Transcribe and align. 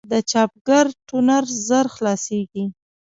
د 0.11 0.13
چاپګر 0.31 0.85
ټونر 1.07 1.43
ژر 1.65 1.85
خلاصېږي. 1.95 2.65